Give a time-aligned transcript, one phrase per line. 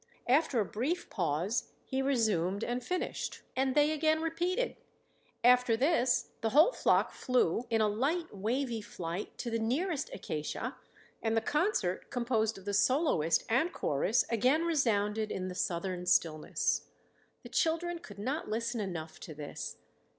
[0.27, 4.75] After a brief pause, he resumed and finished, and they again repeated;
[5.43, 10.75] after this the whole flock flew in a light wavy flight to the nearest acacia
[11.21, 16.87] and the concert, composed of the soloist and chorus, again resounded in the southern stillness.
[17.43, 19.77] The children could not listen enough to this.